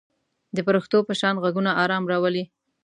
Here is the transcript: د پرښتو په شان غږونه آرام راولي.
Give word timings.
د 0.55 0.57
پرښتو 0.67 0.97
په 1.07 1.13
شان 1.19 1.35
غږونه 1.43 1.71
آرام 1.83 2.03
راولي. 2.11 2.43